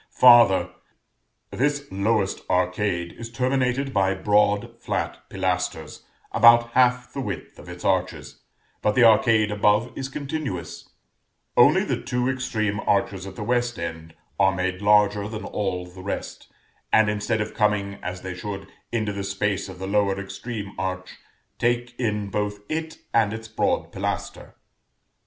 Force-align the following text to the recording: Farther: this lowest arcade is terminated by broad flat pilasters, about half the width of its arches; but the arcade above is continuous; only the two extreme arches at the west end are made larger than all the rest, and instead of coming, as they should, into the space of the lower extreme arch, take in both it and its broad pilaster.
Farther: 0.17 0.71
this 1.51 1.85
lowest 1.91 2.41
arcade 2.49 3.13
is 3.19 3.31
terminated 3.31 3.93
by 3.93 4.15
broad 4.15 4.81
flat 4.81 5.19
pilasters, 5.29 6.01
about 6.31 6.71
half 6.71 7.13
the 7.13 7.21
width 7.21 7.59
of 7.59 7.69
its 7.69 7.85
arches; 7.85 8.39
but 8.81 8.95
the 8.95 9.03
arcade 9.03 9.51
above 9.51 9.95
is 9.95 10.09
continuous; 10.09 10.89
only 11.55 11.83
the 11.83 12.01
two 12.01 12.27
extreme 12.27 12.79
arches 12.87 13.27
at 13.27 13.35
the 13.35 13.43
west 13.43 13.77
end 13.77 14.15
are 14.39 14.55
made 14.55 14.81
larger 14.81 15.27
than 15.27 15.45
all 15.45 15.85
the 15.85 16.01
rest, 16.01 16.47
and 16.91 17.07
instead 17.07 17.39
of 17.39 17.53
coming, 17.53 17.99
as 18.03 18.23
they 18.23 18.33
should, 18.33 18.65
into 18.91 19.13
the 19.13 19.23
space 19.23 19.69
of 19.69 19.77
the 19.77 19.85
lower 19.85 20.19
extreme 20.19 20.73
arch, 20.79 21.19
take 21.59 21.93
in 21.99 22.31
both 22.31 22.61
it 22.69 22.97
and 23.13 23.33
its 23.33 23.47
broad 23.47 23.91
pilaster. 23.91 24.55